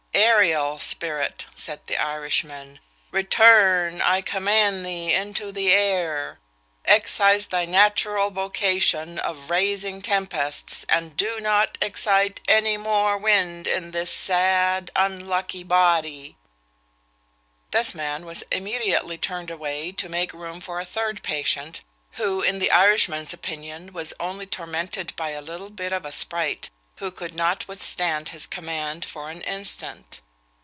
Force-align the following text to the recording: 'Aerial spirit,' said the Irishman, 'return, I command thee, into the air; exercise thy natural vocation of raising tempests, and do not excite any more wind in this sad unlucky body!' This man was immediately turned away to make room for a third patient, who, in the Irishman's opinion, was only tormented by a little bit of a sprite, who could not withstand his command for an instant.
'Aerial 0.13 0.77
spirit,' 0.79 1.45
said 1.55 1.79
the 1.87 1.97
Irishman, 1.97 2.79
'return, 3.11 4.01
I 4.01 4.21
command 4.21 4.85
thee, 4.85 5.13
into 5.13 5.51
the 5.51 5.71
air; 5.71 6.39
exercise 6.83 7.47
thy 7.47 7.63
natural 7.65 8.29
vocation 8.29 9.17
of 9.19 9.49
raising 9.49 10.01
tempests, 10.01 10.83
and 10.89 11.15
do 11.15 11.39
not 11.39 11.77
excite 11.81 12.41
any 12.47 12.75
more 12.75 13.17
wind 13.17 13.67
in 13.67 13.91
this 13.91 14.11
sad 14.11 14.91
unlucky 14.97 15.63
body!' 15.63 16.35
This 17.71 17.95
man 17.95 18.25
was 18.25 18.43
immediately 18.51 19.17
turned 19.17 19.49
away 19.49 19.91
to 19.93 20.09
make 20.09 20.33
room 20.33 20.59
for 20.59 20.79
a 20.79 20.85
third 20.85 21.23
patient, 21.23 21.81
who, 22.13 22.41
in 22.41 22.59
the 22.59 22.71
Irishman's 22.71 23.33
opinion, 23.33 23.93
was 23.93 24.13
only 24.19 24.45
tormented 24.45 25.15
by 25.15 25.29
a 25.29 25.41
little 25.41 25.69
bit 25.69 25.93
of 25.93 26.03
a 26.03 26.11
sprite, 26.11 26.69
who 26.97 27.09
could 27.09 27.33
not 27.33 27.67
withstand 27.67 28.29
his 28.29 28.45
command 28.45 29.03
for 29.05 29.29
an 29.31 29.41
instant. 29.43 30.19